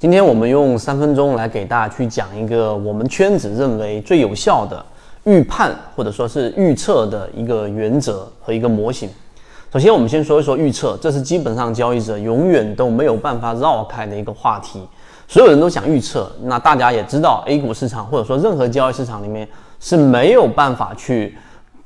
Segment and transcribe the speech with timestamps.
[0.00, 4.82] 今天我们用三分钟来给大家去讲一个我们圈子认为最有效的
[5.24, 9.10] 预判或者说是预测的一个原则和一个模型。
[9.70, 14.80] 首先，我们先说一说预测，这是基本上交易者永远都没有办法绕开的一个话题。
[15.28, 19.46] 所有人都想预测，那大家也知道，A 股市场或者说任何交易市场里面
[19.80, 21.36] 是没有办法去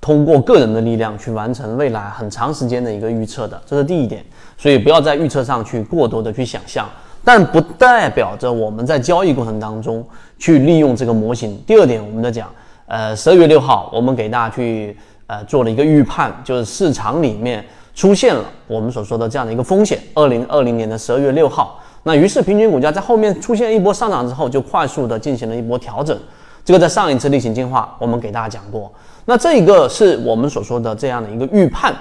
[0.01, 4.25] 通过个人的力量去完成未来很长时间的一个预测的，这是第一点。
[4.57, 6.89] 所以不要在预测上去过多的去想象。
[7.25, 10.07] 但不代表着我们在交易过程当中
[10.39, 11.59] 去利用这个模型。
[11.67, 12.51] 第二点，我们在讲，
[12.87, 14.95] 呃，十二月六号，我们给大家去
[15.27, 19.99] 呃做了一个预判，就是市场里面出现了我们所说的这样的一个风险。
[20.13, 26.15] 二零二零年的十二月六号，那于是平均股价在后面出现一波上涨之后，就快速的进行了一波调整。
[26.63, 28.93] 这个在上一次例行进化我们给大家讲过。
[29.25, 31.95] 那这个是我们所说的这样的一个预判。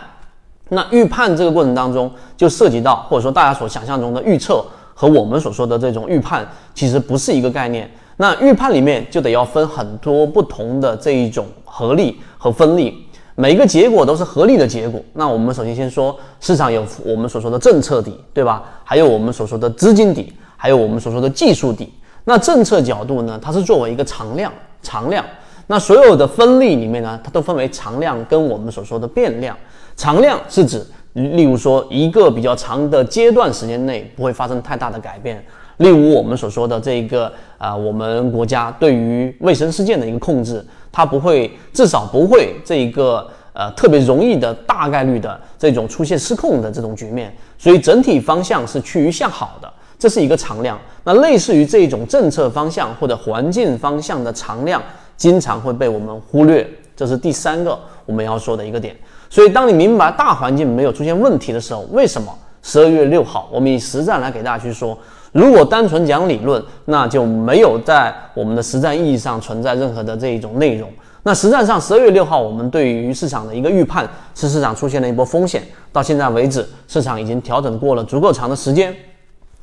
[0.69, 4.65] 那预判这个过程当中，就涉及到或者说大家所想象中的预测。
[4.93, 7.89] 和我们所说的这种预判其实不是一个概念。
[8.17, 15.01] 那预判里面就得要分很多不同的这一种合力和分力，每一个结果都是合力的结果。
[15.13, 18.63] 那我们首先先说市场有我们所说的政策底，对吧？
[18.83, 21.91] 还有我们所说的资金底，还有我们所说的技术底。
[22.23, 25.25] 那政策角度呢，它是作为一个常量，常量。
[25.65, 29.57] 那所有的分力里面呢，它都分为常量跟我们所说的变量。
[29.97, 30.85] 常量是指。
[31.13, 35.43] 例如说，一个比较长的阶段时间内不会发生太大的改变。
[35.77, 47.35] 例如我们所说的这个啊，我们国家对于卫生事件的一个控制，它不会，至少不会这一个呃特别容易的大概率的这种出现失控的这种局面。
[47.57, 50.79] 所以整体方向是趋于向好的，这是一个常量。
[51.03, 54.81] 那类似于这种政策方向或者环境方向的常量，
[55.17, 56.67] 经常会被我们忽略。
[56.95, 58.95] 这是第三个我们要说的一个点。
[59.33, 62.31] 所以，当你明白大环境没有出现问题的时候，为什么
[62.61, 64.95] 十二月六号我们以实战来给大家去说？
[65.31, 70.87] 如果单纯讲理论，那就没有在我们的实战意义上存在任何的这一种内容。
[71.23, 78.95] 那实战上，十二月六号我们对于市场的一个预判是市场出现了一波风险，到现在为止，市场已经调整过了足够长的时间。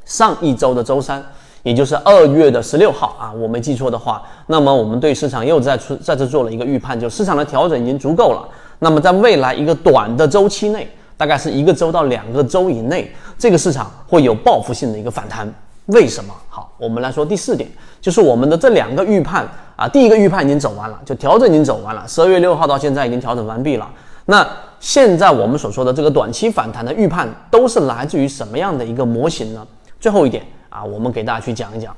[0.05, 1.25] 上一周的周三，
[1.63, 8.49] 也就是二月的十六号啊，我没记错的话，那么我们对市场又再出再次做了一个预判，就市场的调整已经足够了。
[8.81, 15.51] 那么，在未来一个短的周期内，大概是一个周到两个周以内，这个市场会有报复性的一个反弹。
[15.87, 16.33] 为什么？
[16.49, 17.69] 好，我们来说第四点，
[18.01, 19.47] 就是我们的这两个预判
[19.77, 23.91] 啊，第一个预判已经走完了，就调整已经走完了，十二月六号到现在已经调整完毕了。
[24.27, 24.47] 那
[24.79, 29.67] 现在我们所说的这个短期反弹的预判，都是来自于什么样的一个模型呢？
[30.01, 31.95] 最后一点啊，我们给大家去讲一讲。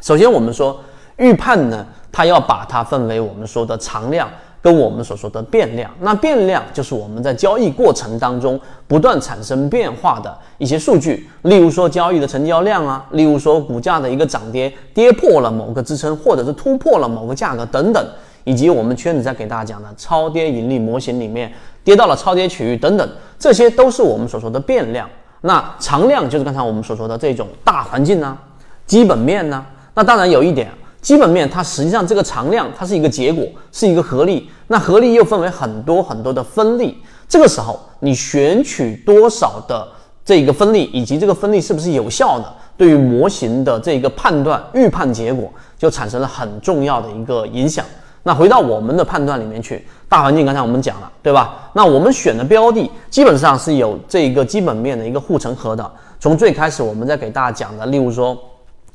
[0.00, 0.78] 首先，我们说
[1.16, 4.28] 预判呢，它要把它分为我们说的常量。
[4.62, 18.06] 跟我们所说的变量，那变量就是我们在交易过程当中不断产生变化的一些数据，例如说交易的成交量啊，例如说股价的一个涨跌，跌破了某个支撑，或者是突破了某个价格等等，
[18.44, 21.52] 以及我们圈子在给大家讲的超跌盈利模型里面
[21.82, 25.10] 跌到了超跌区域等等，这些都是我们所说的变量。
[25.40, 28.38] 那常量就是刚才我们所说的这种大环境呢，
[28.86, 30.70] 基本面呢，那当然有一点。
[31.02, 34.48] 基本面它实际上这个常量它是一个结果，是一个合力。
[34.68, 36.96] 那合力又分为很多很多的分力。
[37.28, 39.86] 这个时候你选取多少的
[40.24, 47.84] 这个分力，以及这个分力是不是有效的，对于模型的这个判断预判结果就产生了很重要的一个影响。
[48.22, 51.68] 那回到我们的判断里面去，大环境刚才我们讲了，对吧？
[51.72, 55.90] 那我们选的标的基本上是有这个基本面的一个护城河的。
[56.20, 58.38] 从最开始我们在给大家讲的，例如说。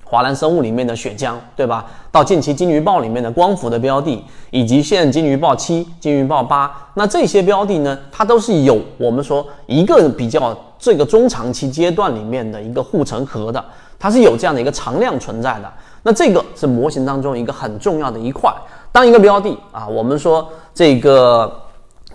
[0.09, 1.85] 华南生物里面的血浆，对吧？
[2.11, 13.63] 到近期金鱼报里面的光伏的标的，以及现金鱼报七、金鱼报八，那这些标的呢，它都是有我们说一个比较这个中长期阶段里面的一个护城河的，
[13.99, 15.69] 它是有这样的一个常量存在的。
[16.03, 18.49] 那这个是模型当中一个很重要的一块。
[18.93, 21.53] 当一个标的啊，我们说这个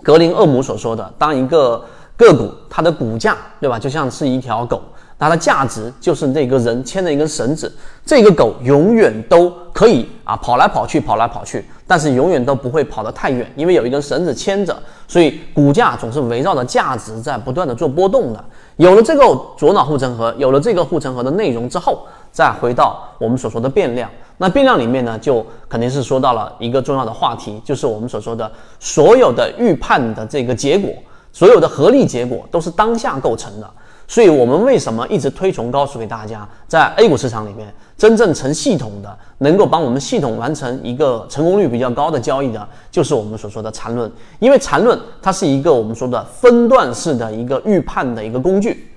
[0.01, 1.79] 格林厄姆所说的，当一个
[2.17, 4.81] 个股它的股价，对吧，就像是一条狗。
[5.23, 7.73] 它的价值就是那个人牵着一根绳子，
[8.05, 14.77] 这个狗永远都可以啊跑来跑去，跑来跑去，但是永远都不会跑得太远，因为有一根绳子牵着，
[15.07, 18.45] 所以股价总是围绕着价值在不断的做波动的。
[18.75, 19.23] 有了这个
[19.57, 24.09] 左脑护城河，有了这个护城河的内容之后，再回到我们所说的变量，
[24.39, 30.91] 那变量里面呢，就肯定是说到了一个重要的话题，就是我们所说的所有的预判的这个结果，
[31.31, 33.71] 所有的合力结果都是当下构成的。
[34.13, 44.11] 所以，我们为什么一直推崇告诉给大家，在 A 股市场里面，真正成系统的，能够帮我们系统完成一个成功率比较高的交易的，就是我们所说的缠论。
[44.37, 48.87] 因为缠论它是一个我们说的分段式的一个预判的一个工具，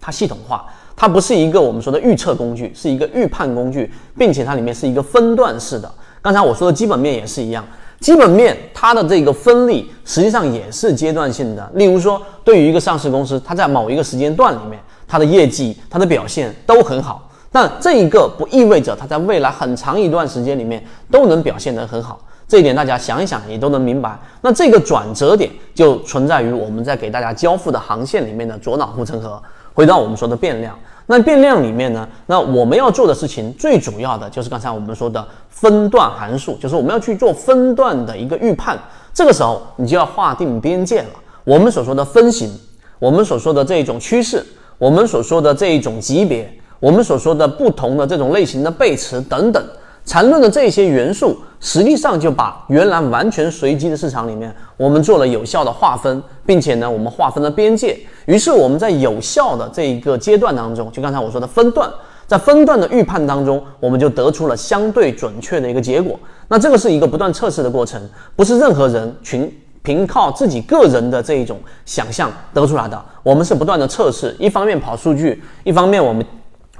[0.00, 5.92] 它系统化，它不是一个我们说的预测工具，是一个预判工具，并且它里面是一个分段式的。
[6.20, 7.66] 刚才我说的基本面也是一样，
[8.02, 11.70] 基本面它的这个分力实际上也是阶段性的。
[11.74, 22.18] 例如说，对于一个上市公司，它在某一个时间段里面，它的业绩、它的表现都很好，但这一个不意味着它在未来很长一段时间里面都能表现得很好。
[22.48, 24.18] 这一点大家想一想也都能明白。
[24.40, 29.40] 那这个转折点就存在于我们在给大家交付的航线里面的左脑护城河。
[29.72, 30.78] 回到我们说的变量，
[31.12, 38.78] 那变量里面呢，那我们要做的事情最主要的就是刚才我们说的分段函数，就是我们要去做分段的一个预判。
[39.12, 41.08] 这个时候你就要划定边界了。
[41.44, 42.50] 我们所说的分型，
[42.98, 44.42] 我们所说的这一种趋势，
[44.78, 46.50] 我们所说的这一种级别，
[46.80, 49.62] 我们所说的不同的这种类型的背驰等等。
[50.04, 57.96] 缠论的这些元素，实际上就把原来完全随机的市场里面，我们做了有效的划分，并且呢，我们划分了边界。
[58.26, 61.88] 于是我们在有效的这一个阶段当中，就刚才我说的分段，
[62.26, 66.18] 在分段的预判当中，我们就得出了相对准确的一个结果。
[66.48, 68.02] 那这个是一个不断测试的过程，
[68.34, 69.50] 不是任何人群
[69.82, 73.00] 凭靠自己个人的这一种想象得出来的。
[73.22, 76.26] 我们是不断的测试，一方面跑数据，一方面我们。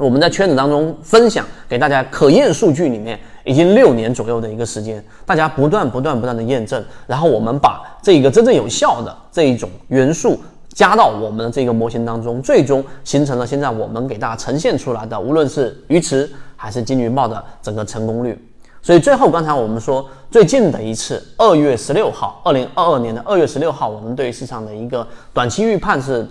[0.03, 10.37] 我们在圈子当中分享给大家可验数据里面，已经六年左右的一个时间，大家不断不断不断的验证，然后我们把这个真正有效的这一种元素
[10.71, 18.37] 加到我们的这个模型当中，最终形成了现在我们给大家呈现出来的，无论是鱼池还是金鱼报的整个成功率。
[18.85, 26.27] 所以最后刚才我们说最近的一次二月十六号，二零二二年的二月十六号，我们对市场的一个短期预判是。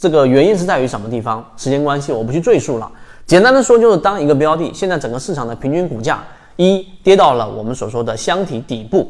[0.00, 1.44] 这个原因是在于什么地方？
[1.54, 2.90] 时间关系，我不去赘述了。
[3.26, 6.22] 简单的说，就是当一个标的现在整个市场的平均股价
[6.54, 9.08] 一跌到了我们所说的箱体底部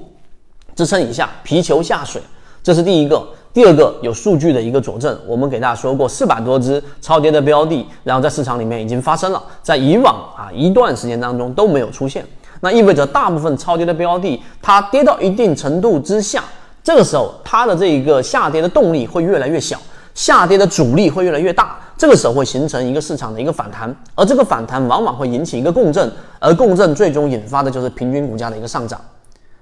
[0.75, 2.23] 支撑以下，皮球下水，
[2.63, 3.23] 这是第一个。
[3.53, 12.25] 第二个有数据的一个佐证，我们给大家说过，四百多只超跌的标的，然后在市场里面已经发生了，在以往啊一段时间当中都没有出现。
[12.61, 16.43] 那意味着大部分超跌的标的，它跌到一定程度之下，
[16.83, 19.79] 这个时候它的这一个下跌的动力会越来越小。
[20.15, 29.01] 下跌的阻力会越来越大，这个时候会形成一个市场的一个反弹，而这个反弹往往会引起一个共振，而共振最终引发的就是平均股价的一个上涨。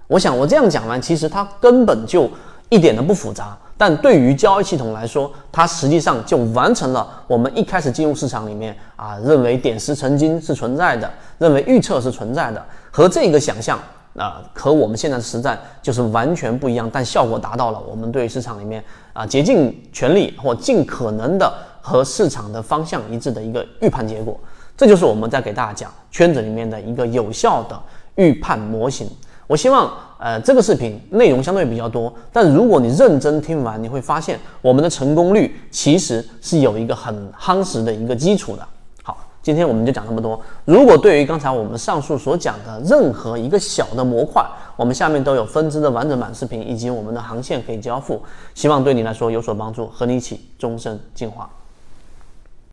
[0.09, 2.29] 我想我这样讲完，其实它根本就
[2.69, 13.79] 一点都不复杂，但对于交易系统来说，它实际上就完成了我们一开始进入市场里面啊，认为点石成金是存在的，认为预测是存在的，和这个想象。
[14.17, 17.81] 啊，和我们现在的实战就是完全不一样，但效果达到了。
[17.81, 18.81] 我们对市场里面
[19.13, 21.53] 啊，竭尽全力或尽可能的
[21.87, 24.41] 和市场的方向一致的一个预判结果，
[24.75, 27.79] 这就是我们在给大家讲圈子里面的一个有效的
[28.15, 29.07] 预判模型。
[29.47, 38.67] 我希望，呃，这个视频内容相对比较多，但如果你认真听完，你会发现我们的成功率其实是有一个很夯实的一个基础的。
[39.03, 40.41] 好今天我们就讲这么多。
[40.65, 44.43] 如果对于刚才我们上述所讲的任何一个小的模块，
[44.75, 48.23] 我们下面都有分支的完整版视频以及我们的航线可以交付，
[48.55, 51.51] 希望对你来说有所帮助，和你一起终身进化。